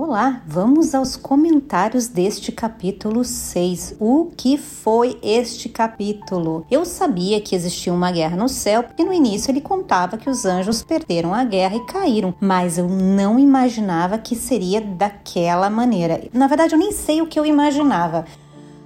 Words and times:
Olá, 0.00 0.42
vamos 0.46 0.94
aos 0.94 1.16
comentários 1.16 2.06
deste 2.06 2.52
capítulo 2.52 3.24
6. 3.24 3.96
O 3.98 4.30
que 4.36 4.56
foi 4.56 5.18
este 5.20 5.68
capítulo? 5.68 6.64
Eu 6.70 6.84
sabia 6.84 7.40
que 7.40 7.52
existia 7.52 7.92
uma 7.92 8.12
guerra 8.12 8.36
no 8.36 8.48
céu, 8.48 8.84
porque 8.84 9.02
no 9.02 9.12
início 9.12 9.50
ele 9.50 9.60
contava 9.60 10.16
que 10.16 10.30
os 10.30 10.44
anjos 10.44 10.84
perderam 10.84 11.34
a 11.34 11.42
guerra 11.42 11.74
e 11.74 11.84
caíram, 11.86 12.32
mas 12.40 12.78
eu 12.78 12.88
não 12.88 13.40
imaginava 13.40 14.18
que 14.18 14.36
seria 14.36 14.80
daquela 14.80 15.68
maneira. 15.68 16.28
Na 16.32 16.46
verdade, 16.46 16.76
eu 16.76 16.78
nem 16.78 16.92
sei 16.92 17.20
o 17.20 17.26
que 17.26 17.36
eu 17.36 17.44
imaginava. 17.44 18.24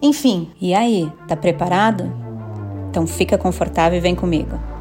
Enfim, 0.00 0.50
e 0.58 0.72
aí, 0.72 1.12
tá 1.28 1.36
preparado? 1.36 2.10
Então 2.88 3.06
fica 3.06 3.36
confortável 3.36 3.98
e 3.98 4.00
vem 4.00 4.14
comigo. 4.14 4.71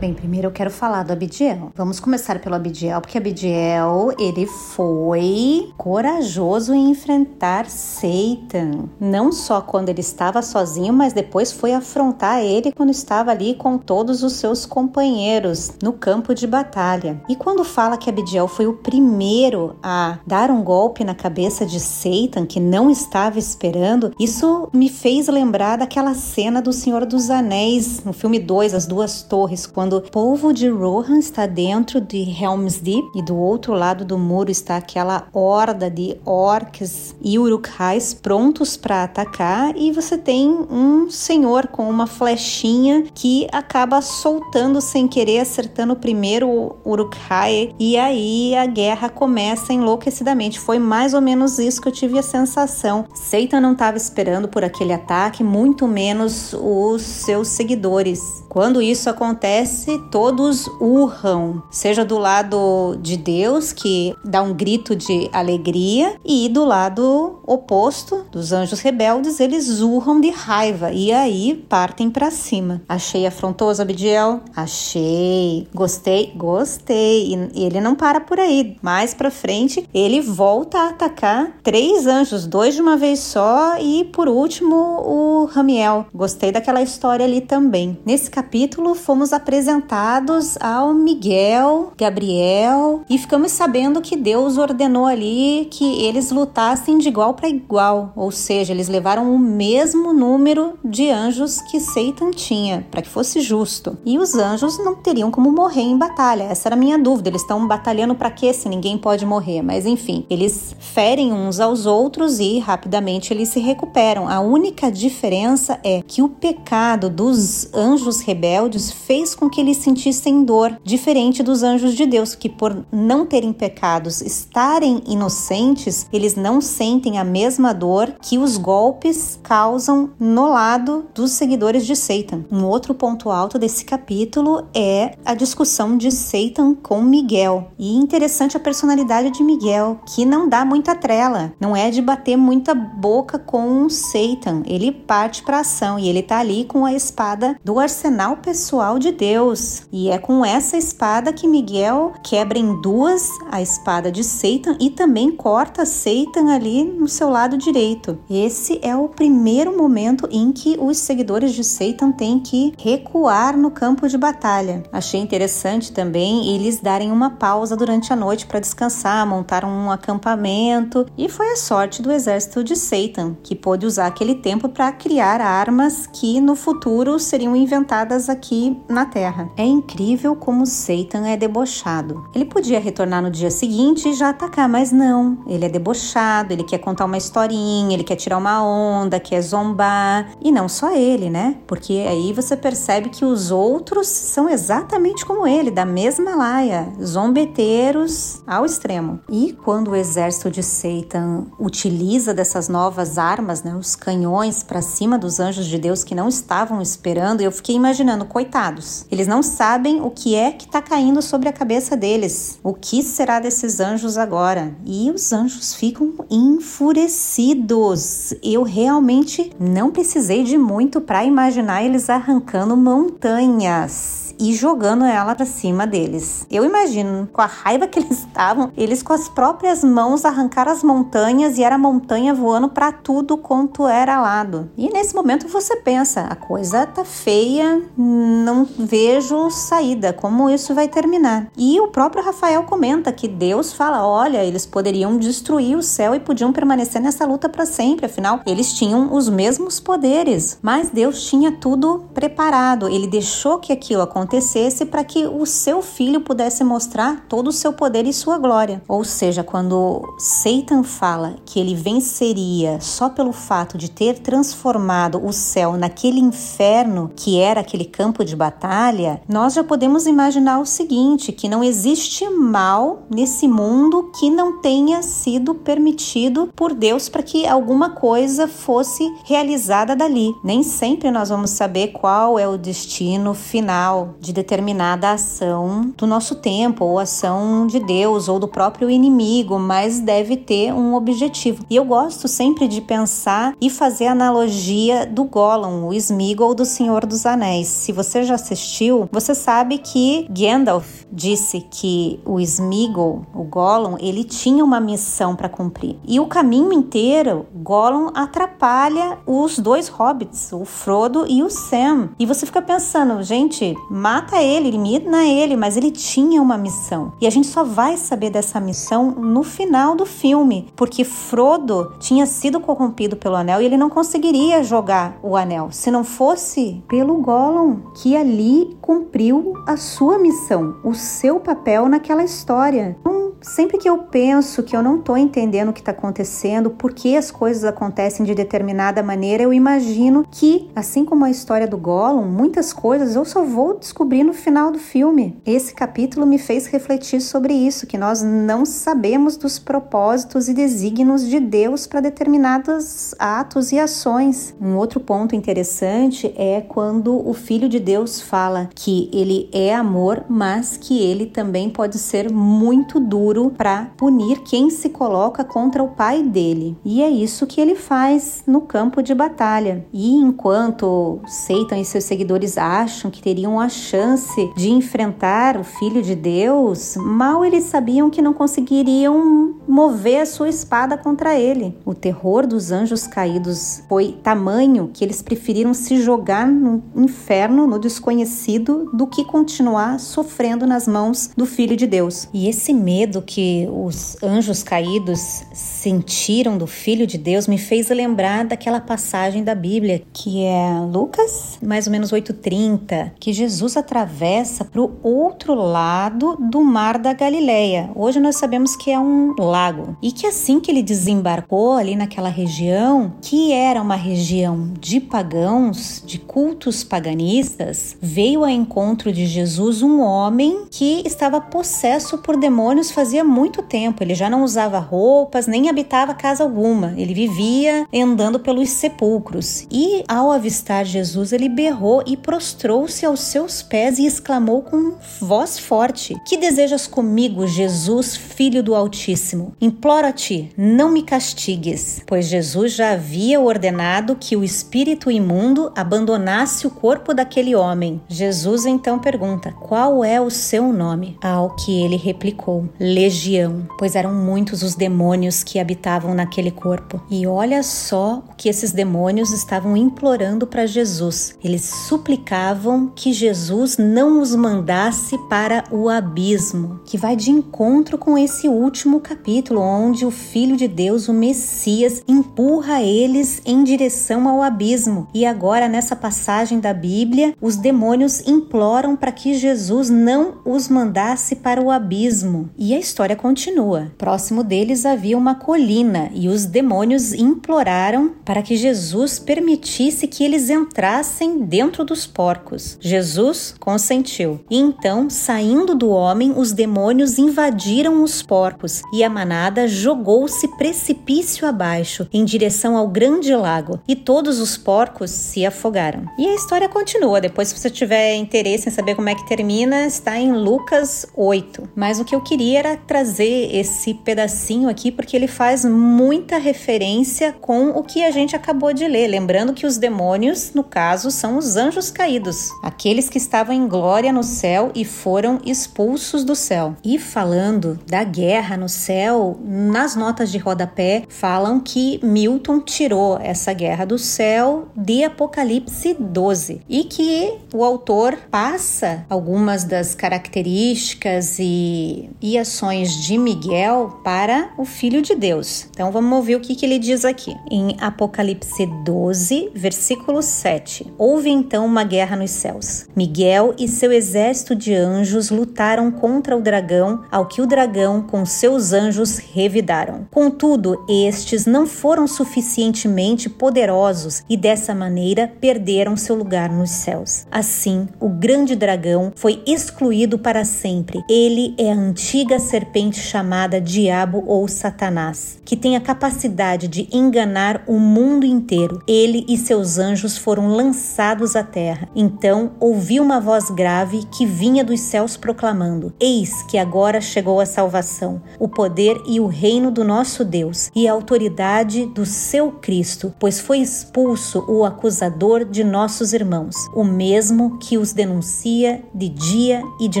Bem, 0.08 0.14
primeiro 0.14 0.46
eu 0.46 0.52
quero 0.52 0.70
falar 0.70 1.02
do 1.02 1.12
Abidiel. 1.12 1.70
Vamos 1.76 2.00
começar 2.00 2.38
pelo 2.38 2.54
Abidiel, 2.54 2.98
porque 3.02 3.18
Abidiel, 3.18 4.10
ele 4.18 4.46
foi 4.46 5.70
corajoso 5.76 6.72
em 6.72 6.88
enfrentar 6.88 7.68
Satan. 7.68 8.88
Não 8.98 9.30
só 9.30 9.60
quando 9.60 9.90
ele 9.90 10.00
estava 10.00 10.40
sozinho, 10.40 10.94
mas 10.94 11.12
depois 11.12 11.52
foi 11.52 11.74
afrontar 11.74 12.40
ele 12.40 12.72
quando 12.72 12.88
estava 12.88 13.32
ali 13.32 13.54
com 13.54 13.76
todos 13.76 14.22
os 14.22 14.32
seus 14.32 14.64
companheiros 14.64 15.72
no 15.82 15.92
campo 15.92 16.34
de 16.34 16.46
batalha. 16.46 17.22
E 17.28 17.36
quando 17.36 17.62
fala 17.62 17.98
que 17.98 18.08
Abidiel 18.08 18.48
foi 18.48 18.66
o 18.66 18.72
primeiro 18.72 19.76
a 19.82 20.20
dar 20.26 20.50
um 20.50 20.62
golpe 20.62 21.04
na 21.04 21.14
cabeça 21.14 21.66
de 21.66 21.78
Satan, 21.78 22.46
que 22.46 22.58
não 22.58 22.90
estava 22.90 23.38
esperando, 23.38 24.14
isso 24.18 24.70
me 24.72 24.88
fez 24.88 25.28
lembrar 25.28 25.76
daquela 25.76 26.14
cena 26.14 26.62
do 26.62 26.72
Senhor 26.72 27.04
dos 27.04 27.28
Anéis, 27.28 28.02
no 28.02 28.14
filme 28.14 28.38
2, 28.38 28.72
As 28.72 28.86
Duas 28.86 29.20
Torres, 29.22 29.66
quando 29.66 29.97
o 29.98 30.00
povo 30.00 30.52
de 30.52 30.68
Rohan 30.68 31.18
está 31.18 31.44
dentro 31.44 32.00
de 32.00 32.18
Helm's 32.18 32.78
Deep 32.78 33.10
e 33.16 33.22
do 33.22 33.36
outro 33.36 33.74
lado 33.74 34.04
do 34.04 34.16
muro 34.16 34.48
está 34.48 34.76
aquela 34.76 35.26
horda 35.32 35.90
de 35.90 36.16
orcs 36.24 37.16
e 37.20 37.36
uruk-hais 37.36 38.14
prontos 38.14 38.76
para 38.76 39.02
atacar 39.02 39.76
e 39.76 39.90
você 39.90 40.16
tem 40.16 40.48
um 40.48 41.10
senhor 41.10 41.66
com 41.66 41.90
uma 41.90 42.06
flechinha 42.06 43.06
que 43.12 43.48
acaba 43.50 44.00
soltando 44.00 44.80
sem 44.80 45.08
querer, 45.08 45.40
acertando 45.40 45.94
o 45.94 45.96
primeiro 45.96 46.76
uruk-hai 46.84 47.74
e 47.76 47.96
aí 47.96 48.54
a 48.54 48.66
guerra 48.66 49.08
começa 49.08 49.72
enlouquecidamente. 49.72 50.60
Foi 50.60 50.78
mais 50.78 51.12
ou 51.12 51.20
menos 51.20 51.58
isso 51.58 51.80
que 51.80 51.88
eu 51.88 51.92
tive 51.92 52.18
a 52.20 52.22
sensação. 52.22 53.04
Satan 53.14 53.60
não 53.60 53.72
estava 53.72 53.96
esperando 53.96 54.46
por 54.46 54.62
aquele 54.62 54.92
ataque, 54.92 55.42
muito 55.42 55.88
menos 55.88 56.54
os 56.54 57.02
seus 57.02 57.48
seguidores. 57.48 58.44
Quando 58.48 58.80
isso 58.80 59.10
acontece, 59.10 59.98
todos 60.10 60.66
urram, 60.80 61.62
seja 61.70 62.04
do 62.04 62.18
lado 62.18 62.96
de 63.00 63.16
Deus, 63.16 63.72
que 63.72 64.14
dá 64.24 64.42
um 64.42 64.54
grito 64.54 64.96
de 64.96 65.28
alegria, 65.32 66.16
e 66.24 66.48
do 66.48 66.64
lado 66.64 67.40
oposto, 67.46 68.24
dos 68.32 68.52
anjos 68.52 68.80
rebeldes, 68.80 69.38
eles 69.38 69.80
urram 69.80 70.20
de 70.20 70.30
raiva 70.30 70.92
e 70.92 71.12
aí 71.12 71.54
partem 71.68 72.10
para 72.10 72.30
cima. 72.30 72.82
Achei 72.88 73.26
afrontoso, 73.26 73.82
Abidiel? 73.82 74.40
Achei. 74.56 75.68
Gostei? 75.74 76.32
Gostei. 76.34 77.34
E 77.54 77.64
ele 77.64 77.80
não 77.80 77.94
para 77.94 78.20
por 78.20 78.40
aí. 78.40 78.76
Mais 78.82 79.14
para 79.14 79.30
frente, 79.30 79.88
ele 79.92 80.20
volta 80.20 80.78
a 80.78 80.88
atacar 80.88 81.52
três 81.62 82.06
anjos, 82.06 82.46
dois 82.46 82.74
de 82.74 82.80
uma 82.80 82.96
vez 82.96 83.20
só, 83.20 83.78
e 83.78 84.04
por 84.04 84.28
último, 84.28 84.74
o 84.74 85.44
Ramiel. 85.44 86.06
Gostei 86.14 86.50
daquela 86.50 86.82
história 86.82 87.24
ali 87.24 87.40
também. 87.40 87.98
Nesse 88.04 88.30
capítulo, 88.30 88.47
fomos 88.94 89.32
apresentados 89.32 90.56
ao 90.60 90.92
Miguel, 90.92 91.92
Gabriel 91.96 93.02
e 93.08 93.18
ficamos 93.18 93.52
sabendo 93.52 94.00
que 94.00 94.16
Deus 94.16 94.58
ordenou 94.58 95.06
ali 95.06 95.68
que 95.70 96.04
eles 96.04 96.30
lutassem 96.30 96.98
de 96.98 97.08
igual 97.08 97.34
para 97.34 97.48
igual, 97.48 98.12
ou 98.14 98.30
seja, 98.30 98.72
eles 98.72 98.88
levaram 98.88 99.34
o 99.34 99.38
mesmo 99.38 100.12
número 100.12 100.74
de 100.84 101.10
anjos 101.10 101.60
que 101.62 101.80
Satan 101.80 102.30
tinha, 102.30 102.86
para 102.90 103.02
que 103.02 103.08
fosse 103.08 103.40
justo. 103.40 103.96
E 104.04 104.18
os 104.18 104.34
anjos 104.34 104.78
não 104.78 104.94
teriam 104.94 105.30
como 105.30 105.50
morrer 105.50 105.82
em 105.82 105.98
batalha. 105.98 106.44
Essa 106.44 106.68
era 106.68 106.76
a 106.76 106.78
minha 106.78 106.98
dúvida. 106.98 107.28
Eles 107.28 107.42
estão 107.42 107.66
batalhando 107.66 108.14
para 108.14 108.30
quê 108.30 108.52
se 108.52 108.68
ninguém 108.68 108.98
pode 108.98 109.24
morrer? 109.24 109.62
Mas 109.62 109.86
enfim, 109.86 110.24
eles 110.28 110.74
ferem 110.78 111.32
uns 111.32 111.60
aos 111.60 111.86
outros 111.86 112.38
e 112.38 112.58
rapidamente 112.58 113.32
eles 113.32 113.48
se 113.48 113.60
recuperam. 113.60 114.28
A 114.28 114.40
única 114.40 114.90
diferença 114.90 115.78
é 115.82 116.02
que 116.06 116.22
o 116.22 116.28
pecado 116.28 117.10
dos 117.10 117.72
anjos 117.74 118.20
rebeldes 118.28 118.92
fez 118.92 119.34
com 119.34 119.48
que 119.48 119.58
eles 119.58 119.78
sentissem 119.78 120.44
dor, 120.44 120.78
diferente 120.84 121.42
dos 121.42 121.62
anjos 121.62 121.94
de 121.94 122.04
Deus, 122.04 122.34
que 122.34 122.48
por 122.48 122.84
não 122.92 123.24
terem 123.24 123.54
pecados, 123.54 124.20
estarem 124.20 125.02
inocentes, 125.06 126.06
eles 126.12 126.34
não 126.34 126.60
sentem 126.60 127.18
a 127.18 127.24
mesma 127.24 127.72
dor 127.72 128.12
que 128.20 128.36
os 128.36 128.58
golpes 128.58 129.40
causam 129.42 130.10
no 130.20 130.50
lado 130.50 131.06
dos 131.14 131.32
seguidores 131.32 131.86
de 131.86 131.96
Satan. 131.96 132.44
Um 132.50 132.66
outro 132.66 132.92
ponto 132.92 133.30
alto 133.30 133.58
desse 133.58 133.84
capítulo 133.84 134.66
é 134.74 135.16
a 135.24 135.34
discussão 135.34 135.96
de 135.96 136.12
Satan 136.12 136.74
com 136.74 137.00
Miguel. 137.00 137.70
E 137.78 137.96
interessante 137.96 138.58
a 138.58 138.60
personalidade 138.60 139.30
de 139.30 139.42
Miguel, 139.42 140.00
que 140.04 140.26
não 140.26 140.46
dá 140.46 140.66
muita 140.66 140.94
trela, 140.94 141.54
não 141.58 141.74
é 141.74 141.90
de 141.90 142.02
bater 142.02 142.36
muita 142.36 142.74
boca 142.74 143.38
com 143.38 143.88
Satan. 143.88 144.62
Ele 144.66 144.92
parte 144.92 145.42
para 145.42 145.60
ação 145.60 145.98
e 145.98 146.08
ele 146.08 146.22
tá 146.22 146.38
ali 146.38 146.66
com 146.66 146.84
a 146.84 146.92
espada 146.92 147.58
do 147.64 147.78
arsenal 147.78 148.17
pessoal 148.48 148.98
de 148.98 149.12
Deus. 149.12 149.82
E 149.92 150.10
é 150.10 150.18
com 150.18 150.44
essa 150.44 150.76
espada 150.76 151.32
que 151.32 151.46
Miguel 151.46 152.14
quebra 152.24 152.58
em 152.58 152.80
duas 152.80 153.28
a 153.48 153.62
espada 153.62 154.10
de 154.10 154.24
Satan 154.24 154.76
e 154.80 154.90
também 154.90 155.30
corta 155.30 155.86
Satan 155.86 156.52
ali 156.52 156.82
no 156.82 157.06
seu 157.06 157.30
lado 157.30 157.56
direito. 157.56 158.18
Esse 158.28 158.80
é 158.82 158.96
o 158.96 159.08
primeiro 159.08 159.76
momento 159.76 160.28
em 160.32 160.50
que 160.50 160.76
os 160.80 160.98
seguidores 160.98 161.52
de 161.52 161.62
Satan 161.62 162.10
têm 162.10 162.40
que 162.40 162.74
recuar 162.76 163.56
no 163.56 163.70
campo 163.70 164.08
de 164.08 164.18
batalha. 164.18 164.82
Achei 164.92 165.20
interessante 165.20 165.92
também 165.92 166.56
eles 166.56 166.80
darem 166.80 167.12
uma 167.12 167.30
pausa 167.30 167.76
durante 167.76 168.12
a 168.12 168.16
noite 168.16 168.46
para 168.46 168.58
descansar, 168.58 169.24
montar 169.28 169.64
um 169.64 169.92
acampamento 169.92 171.06
e 171.16 171.28
foi 171.28 171.52
a 171.52 171.56
sorte 171.56 172.02
do 172.02 172.10
exército 172.10 172.64
de 172.64 172.74
Satan 172.74 173.36
que 173.44 173.54
pôde 173.54 173.86
usar 173.86 174.08
aquele 174.08 174.34
tempo 174.34 174.68
para 174.68 174.90
criar 174.90 175.40
armas 175.40 176.08
que 176.12 176.40
no 176.40 176.56
futuro 176.56 177.16
seriam 177.20 177.54
inventadas 177.54 178.07
aqui 178.28 178.80
na 178.88 179.04
Terra. 179.04 179.50
É 179.56 179.64
incrível 179.64 180.36
como 180.36 180.66
Satan 180.66 181.26
é 181.26 181.36
debochado. 181.36 182.28
Ele 182.34 182.44
podia 182.44 182.80
retornar 182.80 183.22
no 183.22 183.30
dia 183.30 183.50
seguinte 183.50 184.08
e 184.08 184.14
já 184.14 184.30
atacar, 184.30 184.68
mas 184.68 184.92
não. 184.92 185.38
Ele 185.46 185.64
é 185.64 185.68
debochado, 185.68 186.52
ele 186.52 186.64
quer 186.64 186.78
contar 186.78 187.04
uma 187.04 187.16
historinha, 187.16 187.94
ele 187.94 188.04
quer 188.04 188.16
tirar 188.16 188.38
uma 188.38 188.62
onda, 188.64 189.20
quer 189.20 189.40
zombar. 189.42 190.30
E 190.40 190.50
não 190.50 190.68
só 190.68 190.94
ele, 190.94 191.28
né? 191.28 191.56
Porque 191.66 192.04
aí 192.08 192.32
você 192.32 192.56
percebe 192.56 193.08
que 193.08 193.24
os 193.24 193.50
outros 193.50 194.06
são 194.08 194.48
exatamente 194.48 195.26
como 195.26 195.46
ele, 195.46 195.70
da 195.70 195.84
mesma 195.84 196.34
laia, 196.34 196.92
zombeteiros 197.02 198.42
ao 198.46 198.64
extremo. 198.64 199.20
E 199.28 199.52
quando 199.52 199.88
o 199.88 199.96
exército 199.96 200.50
de 200.50 200.62
Satan 200.62 201.46
utiliza 201.58 202.32
dessas 202.32 202.68
novas 202.68 203.18
armas, 203.18 203.62
né, 203.62 203.74
os 203.74 203.96
canhões 203.96 204.62
para 204.62 204.80
cima 204.80 205.18
dos 205.18 205.40
anjos 205.40 205.66
de 205.66 205.78
Deus 205.78 206.04
que 206.04 206.14
não 206.14 206.28
estavam 206.28 206.80
esperando, 206.80 207.40
eu 207.40 207.50
fiquei 207.52 207.74
imaginando, 207.74 207.97
coitados, 208.26 209.06
eles 209.10 209.26
não 209.26 209.42
sabem 209.42 210.00
o 210.00 210.10
que 210.10 210.34
é 210.34 210.52
que 210.52 210.66
está 210.66 210.82
caindo 210.82 211.20
sobre 211.20 211.48
a 211.48 211.52
cabeça 211.52 211.96
deles. 211.96 212.58
O 212.62 212.74
que 212.74 213.02
será 213.02 213.40
desses 213.40 213.80
anjos 213.80 214.18
agora? 214.18 214.76
E 214.84 215.10
os 215.10 215.32
anjos 215.32 215.74
ficam 215.74 216.14
enfurecidos. 216.30 218.34
Eu 218.42 218.62
realmente 218.62 219.50
não 219.58 219.90
precisei 219.90 220.44
de 220.44 220.58
muito 220.58 221.00
para 221.00 221.24
imaginar 221.24 221.82
eles 221.82 222.10
arrancando 222.10 222.76
montanhas 222.76 224.28
e 224.38 224.54
jogando 224.54 225.04
ela 225.04 225.34
para 225.34 225.44
cima 225.44 225.86
deles. 225.86 226.46
Eu 226.50 226.64
imagino, 226.64 227.28
com 227.32 227.40
a 227.40 227.46
raiva 227.46 227.86
que 227.86 227.98
eles 227.98 228.20
estavam, 228.20 228.70
eles 228.76 229.02
com 229.02 229.12
as 229.12 229.28
próprias 229.28 229.82
mãos 229.82 230.24
arrancaram 230.24 230.72
as 230.72 230.82
montanhas 230.82 231.58
e 231.58 231.64
era 231.64 231.76
montanha 231.76 232.32
voando 232.32 232.68
para 232.68 232.92
tudo 232.92 233.36
quanto 233.36 233.86
era 233.86 234.20
lado. 234.20 234.70
E 234.76 234.88
nesse 234.90 235.14
momento 235.14 235.48
você 235.48 235.76
pensa, 235.76 236.22
a 236.22 236.36
coisa 236.36 236.86
tá 236.86 237.04
feia, 237.04 237.82
não 237.96 238.64
vejo 238.64 239.50
saída, 239.50 240.12
como 240.12 240.50
isso 240.50 240.74
vai 240.74 240.88
terminar. 240.88 241.48
E 241.56 241.80
o 241.80 241.88
próprio 241.88 242.24
Rafael 242.24 242.62
comenta 242.64 243.12
que 243.12 243.28
Deus 243.28 243.72
fala: 243.72 244.06
olha, 244.06 244.44
eles 244.44 244.66
poderiam 244.66 245.16
destruir 245.16 245.76
o 245.76 245.82
céu 245.82 246.14
e 246.14 246.20
podiam 246.20 246.52
permanecer 246.52 247.00
nessa 247.00 247.24
luta 247.24 247.48
para 247.48 247.66
sempre, 247.66 248.06
afinal, 248.06 248.40
eles 248.46 248.72
tinham 248.72 249.14
os 249.14 249.28
mesmos 249.28 249.80
poderes. 249.80 250.58
Mas 250.62 250.90
Deus 250.90 251.24
tinha 251.24 251.52
tudo 251.52 252.04
preparado, 252.12 252.88
ele 252.88 253.06
deixou 253.06 253.58
que 253.58 253.72
aquilo 253.72 254.02
acontecesse 254.02 254.84
para 254.84 255.04
que 255.04 255.26
o 255.26 255.44
seu 255.46 255.82
filho 255.82 256.20
pudesse 256.20 256.64
mostrar 256.64 257.26
todo 257.28 257.48
o 257.48 257.52
seu 257.52 257.72
poder 257.72 258.06
e 258.06 258.12
sua 258.12 258.38
glória. 258.38 258.82
Ou 258.88 259.04
seja, 259.04 259.42
quando 259.42 260.02
Satan 260.18 260.82
fala 260.82 261.36
que 261.44 261.58
ele 261.58 261.74
venceria 261.74 262.80
só 262.80 263.08
pelo 263.08 263.32
fato 263.32 263.76
de 263.78 263.90
ter 263.90 264.18
transformado 264.18 265.24
o 265.24 265.32
céu 265.32 265.76
naquele 265.76 266.20
inferno 266.20 267.10
que 267.14 267.38
era 267.38 267.60
aquele 267.60 267.77
campo 267.84 268.24
de 268.24 268.36
batalha, 268.36 269.20
nós 269.28 269.54
já 269.54 269.64
podemos 269.64 270.06
imaginar 270.06 270.60
o 270.60 270.66
seguinte: 270.66 271.32
que 271.32 271.48
não 271.48 271.62
existe 271.62 272.28
mal 272.28 273.02
nesse 273.10 273.46
mundo 273.46 274.10
que 274.18 274.30
não 274.30 274.60
tenha 274.60 275.02
sido 275.02 275.54
permitido 275.54 276.50
por 276.54 276.74
Deus 276.74 277.08
para 277.08 277.22
que 277.22 277.46
alguma 277.46 277.90
coisa 277.90 278.46
fosse 278.46 279.12
realizada 279.24 279.94
dali. 279.94 280.34
Nem 280.42 280.62
sempre 280.62 281.10
nós 281.10 281.28
vamos 281.28 281.50
saber 281.50 281.88
qual 281.88 282.38
é 282.38 282.46
o 282.46 282.58
destino 282.58 283.34
final 283.34 284.14
de 284.20 284.32
determinada 284.32 285.10
ação 285.12 285.92
do 285.96 286.06
nosso 286.06 286.36
tempo, 286.36 286.84
ou 286.84 286.98
ação 286.98 287.66
de 287.66 287.80
Deus, 287.80 288.28
ou 288.28 288.38
do 288.38 288.48
próprio 288.48 288.90
inimigo, 288.90 289.58
mas 289.58 290.00
deve 290.00 290.36
ter 290.36 290.72
um 290.72 290.94
objetivo. 290.94 291.64
E 291.68 291.76
eu 291.76 291.84
gosto 291.84 292.28
sempre 292.28 292.66
de 292.68 292.80
pensar 292.80 293.54
e 293.60 293.70
fazer 293.70 294.06
analogia 294.06 295.06
do 295.06 295.24
Gollum, 295.24 295.86
o 295.86 295.94
Sméagol 295.94 296.54
do 296.54 296.64
Senhor 296.64 297.04
dos 297.06 297.26
Anéis. 297.26 297.67
Se 297.68 297.92
você 297.92 298.22
já 298.22 298.34
assistiu, 298.34 299.08
você 299.12 299.34
sabe 299.34 299.78
que 299.78 300.26
Gandalf 300.30 301.04
disse 301.10 301.60
que 301.70 302.20
o 302.24 302.40
Sméagol, 302.40 303.22
o 303.34 303.44
Gollum, 303.44 303.96
ele 303.98 304.24
tinha 304.24 304.64
uma 304.64 304.80
missão 304.80 305.34
para 305.34 305.48
cumprir. 305.48 305.96
E 306.06 306.20
o 306.20 306.26
caminho 306.26 306.72
inteiro, 306.72 307.46
Gollum 307.54 308.10
atrapalha 308.14 309.18
os 309.26 309.58
dois 309.58 309.88
hobbits, 309.88 310.52
o 310.52 310.64
Frodo 310.64 311.26
e 311.28 311.42
o 311.42 311.50
Sam. 311.50 312.10
E 312.18 312.26
você 312.26 312.46
fica 312.46 312.62
pensando, 312.62 313.22
gente, 313.22 313.74
mata 313.90 314.42
ele, 314.42 314.68
elimina 314.68 315.24
ele, 315.24 315.56
mas 315.56 315.76
ele 315.76 315.90
tinha 315.90 316.42
uma 316.42 316.58
missão. 316.58 317.12
E 317.20 317.26
a 317.26 317.30
gente 317.30 317.46
só 317.46 317.64
vai 317.64 317.96
saber 317.96 318.30
dessa 318.30 318.60
missão 318.60 319.10
no 319.10 319.42
final 319.42 319.94
do 319.94 320.06
filme, 320.06 320.68
porque 320.76 321.04
Frodo 321.04 321.94
tinha 321.98 322.26
sido 322.26 322.60
corrompido 322.60 323.16
pelo 323.16 323.36
anel 323.36 323.60
e 323.60 323.64
ele 323.64 323.76
não 323.76 323.90
conseguiria 323.90 324.62
jogar 324.62 325.18
o 325.22 325.36
anel 325.36 325.68
se 325.70 325.90
não 325.90 326.04
fosse 326.04 326.82
pelo 326.88 327.16
Gollum, 327.16 327.57
que 327.94 328.16
ali 328.16 328.76
cumpriu 328.80 329.54
a 329.66 329.76
sua 329.76 330.18
missão, 330.18 330.76
o 330.84 330.94
seu 330.94 331.40
papel 331.40 331.88
naquela 331.88 332.24
história. 332.24 332.96
Então, 333.00 333.27
sempre 333.40 333.78
que 333.78 333.88
eu 333.88 333.98
penso 333.98 334.62
que 334.62 334.76
eu 334.76 334.82
não 334.82 334.98
estou 334.98 335.16
entendendo 335.16 335.68
o 335.68 335.72
que 335.72 335.80
está 335.80 335.92
acontecendo, 335.92 336.70
por 336.70 336.92
que 336.92 337.16
as 337.16 337.30
coisas 337.30 337.64
acontecem 337.64 338.24
de 338.24 338.34
determinada 338.34 339.02
maneira, 339.02 339.42
eu 339.42 339.52
imagino 339.52 340.26
que, 340.30 340.68
assim 340.74 341.04
como 341.04 341.24
a 341.24 341.30
história 341.30 341.66
do 341.66 341.76
Gollum, 341.76 342.26
muitas 342.26 342.72
coisas 342.72 343.14
eu 343.14 343.24
só 343.24 343.42
vou 343.42 343.78
descobrir 343.78 344.24
no 344.24 344.32
final 344.32 344.70
do 344.70 344.78
filme. 344.78 345.36
Esse 345.46 345.74
capítulo 345.74 346.26
me 346.26 346.38
fez 346.38 346.66
refletir 346.66 347.20
sobre 347.20 347.52
isso, 347.54 347.86
que 347.86 347.98
nós 347.98 348.22
não 348.22 348.64
sabemos 348.64 349.36
dos 349.36 349.58
propósitos 349.58 350.48
e 350.48 350.54
desígnios 350.54 351.26
de 351.26 351.40
Deus 351.40 351.86
para 351.86 352.00
determinados 352.00 353.14
atos 353.18 353.72
e 353.72 353.78
ações. 353.78 354.54
Um 354.60 354.76
outro 354.76 355.00
ponto 355.00 355.36
interessante 355.36 356.32
é 356.36 356.60
quando 356.60 357.26
o 357.28 357.32
Filho 357.32 357.68
de 357.68 357.78
Deus 357.78 358.20
fala 358.20 358.68
que 358.74 359.08
ele 359.12 359.48
é 359.52 359.74
amor, 359.74 360.24
mas 360.28 360.76
que 360.76 361.00
ele 361.00 361.26
também 361.26 361.70
pode 361.70 361.98
ser 361.98 362.32
muito 362.32 362.98
duro 362.98 363.27
duro 363.28 363.50
para 363.50 363.90
punir 363.96 364.40
quem 364.40 364.70
se 364.70 364.88
coloca 364.88 365.44
contra 365.44 365.82
o 365.82 365.88
pai 365.88 366.22
dele. 366.22 366.76
E 366.84 367.02
é 367.02 367.10
isso 367.10 367.46
que 367.46 367.60
ele 367.60 367.74
faz 367.74 368.42
no 368.46 368.62
campo 368.62 369.02
de 369.02 369.14
batalha. 369.14 369.86
E 369.92 370.14
enquanto 370.14 371.20
Satan 371.26 371.78
e 371.78 371.84
seus 371.84 372.04
seguidores 372.04 372.56
acham 372.56 373.10
que 373.10 373.22
teriam 373.22 373.60
a 373.60 373.68
chance 373.68 374.50
de 374.56 374.70
enfrentar 374.70 375.58
o 375.58 375.64
Filho 375.64 376.02
de 376.02 376.14
Deus, 376.14 376.96
mal 376.96 377.44
eles 377.44 377.64
sabiam 377.64 378.08
que 378.08 378.22
não 378.22 378.32
conseguiriam 378.32 379.54
mover 379.66 380.22
a 380.22 380.26
sua 380.26 380.48
espada 380.48 380.96
contra 380.96 381.38
ele. 381.38 381.76
O 381.84 381.94
terror 381.94 382.46
dos 382.46 382.72
anjos 382.72 383.06
caídos 383.06 383.82
foi 383.88 384.16
tamanho 384.22 384.90
que 384.92 385.04
eles 385.04 385.20
preferiram 385.20 385.74
se 385.74 386.00
jogar 386.00 386.48
no 386.48 386.82
inferno, 386.96 387.66
no 387.66 387.78
desconhecido, 387.78 388.90
do 388.94 389.06
que 389.06 389.24
continuar 389.24 390.00
sofrendo 390.00 390.66
nas 390.66 390.88
mãos 390.88 391.30
do 391.36 391.44
Filho 391.44 391.76
de 391.76 391.86
Deus. 391.86 392.28
E 392.32 392.48
esse 392.48 392.72
medo 392.72 393.17
medo 393.18 393.22
que 393.22 393.68
os 393.70 394.16
anjos 394.22 394.62
caídos 394.62 395.42
sentiram 395.52 396.56
do 396.56 396.66
Filho 396.66 397.06
de 397.06 397.18
Deus 397.18 397.46
me 397.46 397.58
fez 397.58 397.88
lembrar 397.88 398.44
daquela 398.44 398.80
passagem 398.80 399.42
da 399.42 399.54
Bíblia 399.54 400.02
que 400.12 400.44
é 400.44 400.80
Lucas, 400.92 401.58
mais 401.62 401.86
ou 401.86 401.92
menos 401.92 402.12
8:30, 402.12 403.12
que 403.18 403.32
Jesus 403.32 403.76
atravessa 403.76 404.64
para 404.64 404.80
o 404.80 404.98
outro 405.02 405.54
lado 405.54 406.36
do 406.36 406.62
mar 406.62 406.98
da 406.98 407.12
Galileia. 407.12 407.90
Hoje 407.94 408.20
nós 408.20 408.36
sabemos 408.36 408.76
que 408.76 408.90
é 408.90 408.98
um 408.98 409.34
lago 409.38 409.96
e 410.02 410.12
que 410.12 410.26
assim 410.26 410.60
que 410.60 410.70
ele 410.70 410.82
desembarcou 410.82 411.72
ali 411.72 411.96
naquela 411.96 412.28
região, 412.28 413.14
que 413.20 413.52
era 413.52 413.80
uma 413.82 413.96
região 413.96 414.72
de 414.80 415.00
pagãos, 415.00 416.02
de 416.06 416.18
cultos 416.18 416.84
paganistas, 416.84 417.96
veio 418.00 418.44
ao 418.44 418.50
encontro 418.50 419.12
de 419.12 419.26
Jesus 419.26 419.82
um 419.82 420.00
homem 420.00 420.66
que 420.70 421.02
estava 421.04 421.40
possesso 421.40 422.18
por 422.18 422.36
demônios 422.36 422.90
fazia 422.90 423.07
fazia 423.08 423.24
muito 423.24 423.62
tempo. 423.62 424.02
Ele 424.02 424.14
já 424.14 424.28
não 424.28 424.44
usava 424.44 424.78
roupas, 424.78 425.46
nem 425.46 425.70
habitava 425.70 426.12
casa 426.12 426.44
alguma. 426.44 426.92
Ele 426.94 427.14
vivia 427.14 427.86
andando 427.94 428.38
pelos 428.38 428.68
sepulcros. 428.68 429.66
E 429.70 430.04
ao 430.06 430.30
avistar 430.30 430.84
Jesus, 430.84 431.32
ele 431.32 431.48
berrou 431.48 432.02
e 432.06 432.18
prostrou-se 432.18 433.06
aos 433.06 433.20
seus 433.20 433.62
pés 433.62 433.98
e 433.98 434.04
exclamou 434.04 434.60
com 434.60 434.92
voz 435.22 435.58
forte: 435.58 436.20
Que 436.26 436.36
desejas 436.36 436.86
comigo, 436.86 437.46
Jesus, 437.46 438.14
filho 438.14 438.62
do 438.62 438.74
Altíssimo? 438.74 439.54
Imploro 439.58 440.06
a 440.06 440.12
ti, 440.12 440.50
não 440.54 440.90
me 440.90 441.02
castigues, 441.02 442.02
pois 442.06 442.26
Jesus 442.26 442.74
já 442.74 442.92
havia 442.92 443.40
ordenado 443.40 444.16
que 444.20 444.36
o 444.36 444.44
espírito 444.44 445.10
imundo 445.10 445.72
abandonasse 445.74 446.66
o 446.66 446.70
corpo 446.70 447.14
daquele 447.14 447.54
homem. 447.54 448.02
Jesus 448.06 448.66
então 448.66 448.98
pergunta: 448.98 449.50
Qual 449.52 450.04
é 450.04 450.20
o 450.20 450.28
seu 450.28 450.70
nome? 450.74 451.16
Ao 451.22 451.56
que 451.56 451.82
ele 451.82 451.96
replicou: 451.96 452.68
legião, 452.98 453.68
pois 453.78 453.94
eram 453.94 454.12
muitos 454.12 454.64
os 454.64 454.74
demônios 454.74 455.44
que 455.44 455.60
habitavam 455.60 456.14
naquele 456.14 456.50
corpo. 456.50 457.00
E 457.08 457.28
olha 457.28 457.62
só 457.62 458.24
o 458.28 458.34
que 458.34 458.48
esses 458.48 458.72
demônios 458.72 459.32
estavam 459.32 459.76
implorando 459.76 460.48
para 460.48 460.66
Jesus. 460.66 461.36
Eles 461.42 461.62
suplicavam 461.62 462.90
que 462.94 463.12
Jesus 463.12 463.76
não 463.78 464.20
os 464.20 464.34
mandasse 464.34 465.16
para 465.28 465.64
o 465.70 465.88
abismo, 465.88 466.80
que 466.84 466.98
vai 466.98 467.14
de 467.14 467.30
encontro 467.30 467.96
com 467.96 468.18
esse 468.18 468.48
último 468.48 468.98
capítulo, 468.98 469.60
onde 469.60 470.04
o 470.04 470.10
Filho 470.10 470.56
de 470.56 470.66
Deus, 470.66 471.06
o 471.06 471.12
Messias, 471.12 472.02
empurra 472.08 472.82
eles 472.82 473.40
em 473.44 473.62
direção 473.62 474.28
ao 474.28 474.42
abismo. 474.42 475.06
E 475.14 475.24
agora, 475.24 475.68
nessa 475.68 475.94
passagem 475.94 476.58
da 476.58 476.74
Bíblia, 476.74 477.32
os 477.40 477.54
demônios 477.54 478.26
imploram 478.26 478.96
para 478.96 479.12
que 479.12 479.34
Jesus 479.34 479.88
não 479.88 480.38
os 480.44 480.68
mandasse 480.68 481.36
para 481.36 481.62
o 481.62 481.70
abismo. 481.70 482.50
E 482.58 482.74
a 482.74 482.87
história 482.88 483.14
continua. 483.14 483.92
Próximo 483.98 484.42
deles 484.42 484.86
havia 484.86 485.16
uma 485.16 485.34
colina 485.34 486.10
e 486.14 486.26
os 486.28 486.46
demônios 486.46 487.12
imploraram 487.12 488.14
para 488.24 488.42
que 488.42 488.56
Jesus 488.56 489.18
permitisse 489.18 490.06
que 490.06 490.24
eles 490.24 490.48
entrassem 490.48 491.44
dentro 491.44 491.84
dos 491.84 492.06
porcos. 492.06 492.78
Jesus 492.80 493.54
consentiu. 493.60 494.40
E 494.50 494.56
então, 494.58 495.10
saindo 495.10 495.74
do 495.74 495.90
homem, 495.90 496.32
os 496.34 496.52
demônios 496.52 497.18
invadiram 497.18 498.02
os 498.02 498.22
porcos 498.22 498.80
e 498.92 499.04
a 499.04 499.10
manada 499.10 499.68
jogou-se 499.68 500.48
precipício 500.56 501.46
abaixo 501.46 502.08
em 502.12 502.24
direção 502.24 502.76
ao 502.76 502.88
grande 502.88 503.34
lago 503.34 503.80
e 503.86 503.94
todos 503.94 504.40
os 504.40 504.56
porcos 504.56 505.10
se 505.10 505.44
afogaram. 505.44 506.06
E 506.18 506.26
a 506.26 506.34
história 506.34 506.68
continua. 506.68 507.20
Depois, 507.20 507.48
se 507.48 507.58
você 507.58 507.68
tiver 507.68 508.14
interesse 508.14 508.68
em 508.68 508.72
saber 508.72 508.94
como 508.94 509.10
é 509.10 509.14
que 509.14 509.28
termina, 509.28 509.86
está 509.86 510.18
em 510.18 510.32
Lucas 510.32 511.06
8. 511.14 511.68
Mas 511.76 512.00
o 512.00 512.04
que 512.04 512.14
eu 512.14 512.22
queria 512.22 512.58
era 512.60 512.77
trazer 512.86 513.54
esse 513.54 513.94
pedacinho 513.94 514.68
aqui 514.68 514.90
porque 514.90 515.16
ele 515.16 515.26
faz 515.26 515.64
muita 515.64 516.38
referência 516.38 517.32
com 517.32 517.70
o 517.70 517.82
que 517.82 518.04
a 518.04 518.10
gente 518.10 518.36
acabou 518.36 518.72
de 518.72 518.86
ler. 518.86 519.08
Lembrando 519.08 519.52
que 519.52 519.66
os 519.66 519.76
demônios, 519.76 520.52
no 520.54 520.64
caso, 520.64 521.10
são 521.10 521.36
os 521.36 521.56
anjos 521.56 521.90
caídos, 521.90 522.50
aqueles 522.62 523.08
que 523.08 523.18
estavam 523.18 523.54
em 523.54 523.66
glória 523.66 524.12
no 524.12 524.22
céu 524.22 524.70
e 524.74 524.84
foram 524.84 525.40
expulsos 525.44 526.24
do 526.24 526.34
céu. 526.34 526.76
E 526.84 526.98
falando 526.98 527.78
da 527.86 528.04
guerra 528.04 528.56
no 528.56 528.68
céu, 528.68 529.38
nas 529.44 529.96
notas 529.96 530.30
de 530.30 530.38
rodapé 530.38 531.02
falam 531.08 531.60
que 531.60 532.00
Milton 532.02 532.60
tirou 532.60 533.18
essa 533.18 533.52
guerra 533.52 533.84
do 533.84 533.98
céu 533.98 534.68
de 534.76 535.04
Apocalipse 535.04 535.96
12 535.98 536.62
e 536.68 536.84
que 536.84 537.34
o 537.52 537.64
autor 537.64 538.16
passa 538.30 539.04
algumas 539.08 539.64
das 539.64 539.94
características 539.94 541.38
e, 541.38 542.08
e 542.20 542.38
ações 542.38 542.67
de 542.76 543.16
Miguel 543.16 544.00
para 544.04 544.50
o 544.58 544.64
Filho 544.64 545.00
de 545.00 545.14
Deus. 545.14 545.66
Então 545.70 545.90
vamos 545.90 546.12
ouvir 546.12 546.36
o 546.36 546.40
que, 546.40 546.54
que 546.54 546.66
ele 546.66 546.78
diz 546.78 547.04
aqui. 547.04 547.34
Em 547.50 547.74
Apocalipse 547.80 548.66
12, 548.84 549.50
versículo 549.54 550.22
7. 550.22 550.92
Houve 550.98 551.30
então 551.30 551.64
uma 551.64 551.82
guerra 551.82 552.16
nos 552.16 552.30
céus. 552.30 552.86
Miguel 552.94 553.54
e 553.58 553.66
seu 553.66 553.90
exército 553.90 554.54
de 554.54 554.74
anjos 554.74 555.30
lutaram 555.30 555.90
contra 555.90 556.36
o 556.36 556.42
dragão, 556.42 557.04
ao 557.10 557.26
que 557.26 557.40
o 557.40 557.46
dragão 557.46 558.02
com 558.02 558.26
seus 558.26 558.72
anjos 558.72 559.16
revidaram. 559.16 560.06
Contudo, 560.10 560.84
estes 560.88 561.46
não 561.46 561.66
foram 561.66 562.06
suficientemente 562.06 563.30
poderosos 563.30 564.22
e 564.28 564.36
dessa 564.36 564.74
maneira 564.74 565.32
perderam 565.40 565.96
seu 565.96 566.14
lugar 566.14 566.50
nos 566.50 566.70
céus. 566.70 567.26
Assim, 567.30 567.88
o 567.98 568.08
grande 568.08 568.54
dragão 568.54 569.12
foi 569.16 569.42
excluído 569.46 570.18
para 570.18 570.44
sempre. 570.44 571.02
Ele 571.08 571.54
é 571.56 571.72
a 571.72 571.74
antiga 571.74 572.38
serpente 572.48 572.98
chamada 572.98 573.60
Diabo 573.60 574.24
ou 574.26 574.48
Satanás, 574.48 575.38
que 575.44 575.56
tem 575.56 575.76
a 575.76 575.80
capacidade 575.80 576.66
de 576.66 576.88
enganar 576.90 577.62
o 577.66 577.78
mundo 577.78 578.24
inteiro. 578.24 578.82
Ele 578.86 579.24
e 579.28 579.36
seus 579.36 579.78
anjos 579.78 580.16
foram 580.16 580.48
lançados 580.48 581.36
à 581.36 581.42
terra. 581.42 581.88
Então 581.94 582.52
ouvi 582.58 582.98
uma 582.98 583.20
voz 583.20 583.50
grave 583.50 584.04
que 584.16 584.24
vinha 584.24 584.64
dos 584.64 584.80
céus 584.80 585.16
proclamando: 585.16 585.92
Eis 586.00 586.42
que 586.44 586.56
agora 586.56 587.00
chegou 587.00 587.38
a 587.40 587.46
salvação, 587.46 588.22
o 588.38 588.48
poder 588.48 588.96
e 589.06 589.20
o 589.20 589.26
reino 589.26 589.70
do 589.70 589.84
nosso 589.84 590.24
Deus 590.24 590.70
e 590.74 590.88
a 590.88 590.92
autoridade 590.92 591.84
do 591.86 592.06
seu 592.06 592.52
Cristo, 592.52 593.12
pois 593.18 593.38
foi 593.38 593.58
expulso 593.58 594.44
o 594.48 594.64
acusador 594.64 595.44
de 595.44 595.62
nossos 595.62 596.12
irmãos, 596.12 596.56
o 596.74 596.82
mesmo 596.82 597.58
que 597.58 597.76
os 597.76 597.92
denuncia 597.92 598.82
de 598.94 599.08
dia 599.08 599.62
e 599.80 599.88
de 599.88 600.00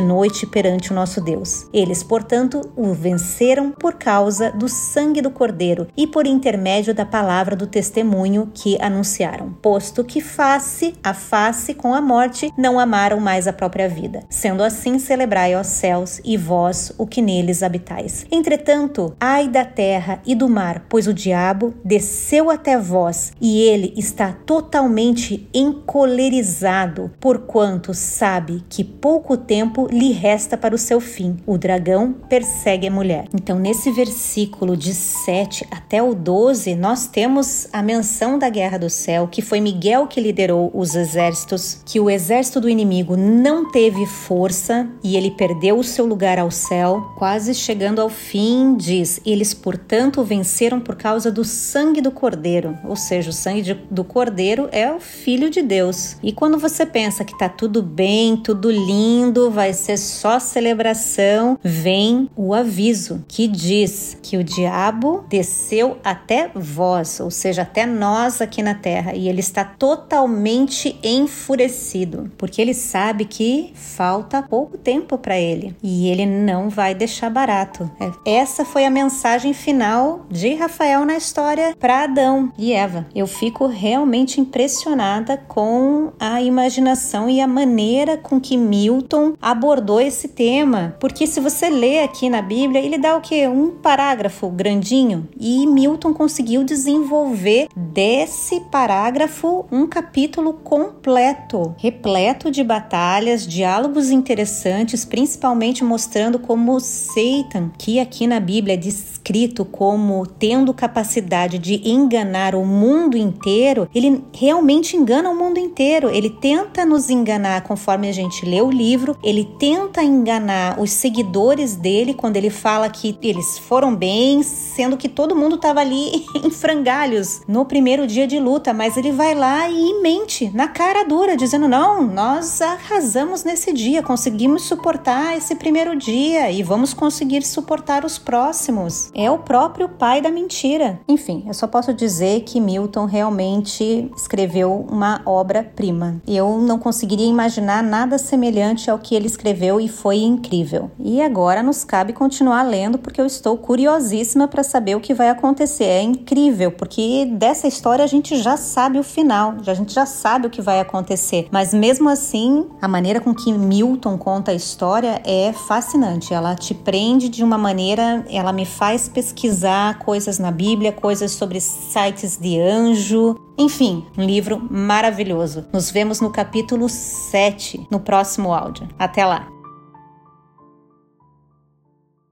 noite 0.00 0.46
perante 0.46 0.92
o 0.92 0.94
nosso 0.94 1.20
Deus. 1.20 1.66
Eles, 1.72 2.02
portanto, 2.02 2.37
o 2.76 2.92
venceram 2.92 3.72
por 3.72 3.94
causa 3.94 4.52
do 4.52 4.68
sangue 4.68 5.20
do 5.20 5.30
Cordeiro 5.30 5.88
e 5.96 6.06
por 6.06 6.26
intermédio 6.26 6.94
da 6.94 7.04
palavra 7.04 7.56
do 7.56 7.66
testemunho 7.66 8.50
que 8.54 8.80
anunciaram, 8.80 9.52
posto 9.60 10.04
que 10.04 10.20
face 10.20 10.94
a 11.02 11.12
face 11.12 11.74
com 11.74 11.92
a 11.92 12.00
morte 12.00 12.52
não 12.56 12.78
amaram 12.78 13.18
mais 13.18 13.48
a 13.48 13.52
própria 13.52 13.88
vida. 13.88 14.22
Sendo 14.28 14.62
assim, 14.62 14.98
celebrai, 14.98 15.56
ó 15.56 15.62
céus, 15.62 16.20
e 16.24 16.36
vós 16.36 16.92
o 16.96 17.06
que 17.06 17.20
neles 17.20 17.62
habitais. 17.62 18.24
Entretanto, 18.30 19.14
ai 19.18 19.48
da 19.48 19.64
terra 19.64 20.20
e 20.24 20.34
do 20.34 20.48
mar, 20.48 20.84
pois 20.88 21.06
o 21.06 21.14
diabo 21.14 21.74
desceu 21.84 22.50
até 22.50 22.78
vós 22.78 23.32
e 23.40 23.62
ele 23.62 23.92
está 23.96 24.32
totalmente 24.32 25.48
encolerizado, 25.52 27.10
porquanto 27.18 27.92
sabe 27.94 28.62
que 28.68 28.84
pouco 28.84 29.36
tempo 29.36 29.88
lhe 29.90 30.12
resta 30.12 30.56
para 30.56 30.74
o 30.74 30.78
seu 30.78 31.00
fim. 31.00 31.36
O 31.46 31.58
dragão 31.58 32.14
persegue 32.28 32.86
a 32.86 32.90
mulher. 32.90 33.26
Então, 33.34 33.58
nesse 33.58 33.90
versículo 33.90 34.76
de 34.76 34.92
7 34.92 35.66
até 35.70 36.02
o 36.02 36.14
12, 36.14 36.74
nós 36.74 37.06
temos 37.06 37.68
a 37.72 37.82
menção 37.82 38.38
da 38.38 38.48
guerra 38.48 38.78
do 38.78 38.90
céu, 38.90 39.26
que 39.26 39.42
foi 39.42 39.60
Miguel 39.60 40.06
que 40.06 40.20
liderou 40.20 40.70
os 40.74 40.94
exércitos, 40.94 41.82
que 41.84 41.98
o 41.98 42.10
exército 42.10 42.60
do 42.60 42.68
inimigo 42.68 43.16
não 43.16 43.70
teve 43.70 44.06
força 44.06 44.88
e 45.02 45.16
ele 45.16 45.30
perdeu 45.30 45.78
o 45.78 45.84
seu 45.84 46.04
lugar 46.06 46.38
ao 46.38 46.50
céu, 46.50 47.12
quase 47.16 47.54
chegando 47.54 48.00
ao 48.00 48.08
fim, 48.08 48.76
diz: 48.76 49.20
Eles, 49.24 49.54
portanto, 49.54 50.22
venceram 50.22 50.80
por 50.80 50.96
causa 50.96 51.30
do 51.30 51.44
sangue 51.44 52.00
do 52.00 52.10
cordeiro, 52.10 52.76
ou 52.84 52.96
seja, 52.96 53.30
o 53.30 53.32
sangue 53.32 53.62
de, 53.62 53.74
do 53.90 54.04
cordeiro 54.04 54.68
é 54.72 54.90
o 54.92 55.00
filho 55.00 55.50
de 55.50 55.62
Deus. 55.62 56.16
E 56.22 56.32
quando 56.32 56.58
você 56.58 56.84
pensa 56.84 57.24
que 57.24 57.36
tá 57.38 57.48
tudo 57.48 57.82
bem, 57.82 58.36
tudo 58.36 58.70
lindo, 58.70 59.50
vai 59.50 59.72
ser 59.72 59.96
só 59.96 60.38
celebração, 60.38 61.58
vem 61.62 62.17
o 62.34 62.54
aviso 62.54 63.24
que 63.28 63.46
diz 63.46 64.16
que 64.22 64.36
o 64.36 64.44
diabo 64.44 65.24
desceu 65.28 65.98
até 66.02 66.50
vós, 66.54 67.20
ou 67.20 67.30
seja, 67.30 67.62
até 67.62 67.84
nós 67.86 68.40
aqui 68.40 68.62
na 68.62 68.74
terra, 68.74 69.14
e 69.14 69.28
ele 69.28 69.40
está 69.40 69.64
totalmente 69.64 70.98
enfurecido, 71.02 72.30
porque 72.38 72.60
ele 72.60 72.74
sabe 72.74 73.24
que 73.24 73.72
falta 73.74 74.42
pouco 74.42 74.78
tempo 74.78 75.18
para 75.18 75.38
ele 75.38 75.76
e 75.82 76.08
ele 76.08 76.26
não 76.26 76.68
vai 76.68 76.94
deixar 76.94 77.30
barato. 77.30 77.90
É, 78.24 78.38
essa 78.38 78.64
foi 78.64 78.84
a 78.84 78.90
mensagem 78.90 79.52
final 79.52 80.26
de 80.30 80.54
Rafael 80.54 81.04
na 81.04 81.16
história 81.16 81.76
para 81.78 82.04
Adão 82.04 82.52
e 82.56 82.72
Eva. 82.72 83.06
Eu 83.14 83.26
fico 83.26 83.66
realmente 83.66 84.40
impressionada 84.40 85.36
com 85.48 86.12
a 86.18 86.40
imaginação 86.42 87.28
e 87.28 87.40
a 87.40 87.46
maneira 87.46 88.16
com 88.16 88.40
que 88.40 88.56
Milton 88.56 89.34
abordou 89.40 90.00
esse 90.00 90.28
tema, 90.28 90.96
porque 91.00 91.26
se 91.26 91.40
você 91.40 91.68
lê 91.68 91.98
aqui 92.08 92.30
na 92.30 92.40
Bíblia, 92.40 92.80
ele 92.80 92.96
dá 92.96 93.16
o 93.16 93.20
que 93.20 93.46
um 93.46 93.70
parágrafo 93.70 94.48
grandinho 94.48 95.28
e 95.38 95.66
Milton 95.66 96.14
conseguiu 96.14 96.64
desenvolver 96.64 97.68
desse 97.76 98.60
parágrafo 98.72 99.66
um 99.70 99.86
capítulo 99.86 100.54
completo, 100.54 101.74
repleto 101.76 102.50
de 102.50 102.64
batalhas, 102.64 103.46
diálogos 103.46 104.10
interessantes, 104.10 105.04
principalmente 105.04 105.84
mostrando 105.84 106.38
como 106.38 106.80
Satan, 106.80 107.70
que 107.76 108.00
aqui 108.00 108.26
na 108.26 108.40
Bíblia 108.40 108.74
é 108.74 108.78
descrito 108.78 109.64
como 109.64 110.26
tendo 110.26 110.72
capacidade 110.72 111.58
de 111.58 111.86
enganar 111.88 112.54
o 112.54 112.64
mundo 112.64 113.18
inteiro, 113.18 113.88
ele 113.94 114.24
realmente 114.32 114.96
engana 114.96 115.30
o 115.30 115.36
mundo 115.36 115.58
inteiro. 115.58 116.08
Ele 116.08 116.30
tenta 116.30 116.86
nos 116.86 117.10
enganar 117.10 117.62
conforme 117.62 118.08
a 118.08 118.12
gente 118.12 118.46
lê 118.46 118.62
o 118.62 118.70
livro, 118.70 119.18
ele 119.22 119.44
tenta 119.58 120.02
enganar 120.02 120.80
os 120.80 120.90
seguidores 120.90 121.76
dele 121.98 122.14
quando 122.14 122.36
ele 122.36 122.50
fala 122.50 122.88
que 122.88 123.18
eles 123.20 123.58
foram 123.58 123.94
bem, 123.94 124.42
sendo 124.44 124.96
que 124.96 125.08
todo 125.08 125.34
mundo 125.34 125.56
estava 125.56 125.80
ali 125.80 126.24
em 126.44 126.50
frangalhos 126.50 127.40
no 127.48 127.64
primeiro 127.64 128.06
dia 128.06 128.26
de 128.26 128.38
luta, 128.38 128.72
mas 128.72 128.96
ele 128.96 129.10
vai 129.10 129.34
lá 129.34 129.68
e 129.68 130.00
mente 130.00 130.50
na 130.54 130.68
cara 130.68 131.04
dura, 131.04 131.36
dizendo: 131.36 131.66
Não, 131.66 132.06
nós 132.06 132.62
arrasamos 132.62 133.42
nesse 133.42 133.72
dia, 133.72 134.02
conseguimos 134.02 134.62
suportar 134.62 135.36
esse 135.36 135.56
primeiro 135.56 135.96
dia 135.96 136.50
e 136.52 136.62
vamos 136.62 136.94
conseguir 136.94 137.42
suportar 137.42 138.04
os 138.04 138.16
próximos. 138.16 139.10
É 139.12 139.28
o 139.30 139.38
próprio 139.38 139.88
pai 139.88 140.20
da 140.20 140.30
mentira. 140.30 141.00
Enfim, 141.08 141.44
eu 141.46 141.54
só 141.54 141.66
posso 141.66 141.92
dizer 141.92 142.42
que 142.42 142.60
Milton 142.60 143.06
realmente 143.06 144.10
escreveu 144.16 144.86
uma 144.88 145.20
obra-prima. 145.26 146.22
Eu 146.26 146.58
não 146.58 146.78
conseguiria 146.78 147.26
imaginar 147.26 147.82
nada 147.82 148.18
semelhante 148.18 148.90
ao 148.90 148.98
que 148.98 149.14
ele 149.14 149.26
escreveu 149.26 149.80
e 149.80 149.88
foi 149.88 150.18
incrível. 150.18 150.90
E 150.98 151.20
agora 151.20 151.62
nos 151.62 151.87
cabe 151.88 152.12
continuar 152.12 152.62
lendo 152.62 152.98
porque 152.98 153.20
eu 153.20 153.24
estou 153.24 153.56
curiosíssima 153.56 154.46
para 154.46 154.62
saber 154.62 154.94
o 154.94 155.00
que 155.00 155.14
vai 155.14 155.30
acontecer. 155.30 155.84
É 155.84 156.02
incrível, 156.02 156.70
porque 156.70 157.26
dessa 157.32 157.66
história 157.66 158.04
a 158.04 158.06
gente 158.06 158.36
já 158.36 158.56
sabe 158.58 158.98
o 158.98 159.02
final, 159.02 159.54
a 159.66 159.74
gente 159.74 159.94
já 159.94 160.04
sabe 160.04 160.46
o 160.46 160.50
que 160.50 160.60
vai 160.60 160.78
acontecer. 160.78 161.48
Mas 161.50 161.72
mesmo 161.72 162.08
assim, 162.08 162.66
a 162.80 162.86
maneira 162.86 163.20
com 163.20 163.34
que 163.34 163.52
Milton 163.52 164.18
conta 164.18 164.50
a 164.50 164.54
história 164.54 165.20
é 165.24 165.52
fascinante. 165.52 166.34
Ela 166.34 166.54
te 166.54 166.74
prende 166.74 167.28
de 167.28 167.42
uma 167.42 167.56
maneira, 167.56 168.24
ela 168.28 168.52
me 168.52 168.66
faz 168.66 169.08
pesquisar 169.08 169.98
coisas 170.00 170.38
na 170.38 170.50
Bíblia, 170.50 170.92
coisas 170.92 171.32
sobre 171.32 171.60
sites 171.60 172.36
de 172.36 172.60
anjo. 172.60 173.34
Enfim, 173.56 174.06
um 174.16 174.24
livro 174.24 174.68
maravilhoso. 174.70 175.64
Nos 175.72 175.90
vemos 175.90 176.20
no 176.20 176.30
capítulo 176.30 176.88
7 176.88 177.88
no 177.90 177.98
próximo 177.98 178.52
áudio. 178.52 178.86
Até 178.98 179.24
lá! 179.24 179.57